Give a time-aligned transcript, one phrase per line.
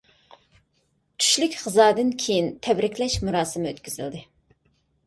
[1.23, 4.27] چۈشلۈك غىزادىن كېيىن تەبرىكلەش مۇراسىمى ئۆتكۈزۈلدى.